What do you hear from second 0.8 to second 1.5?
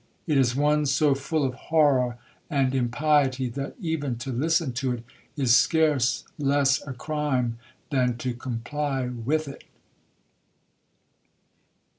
so full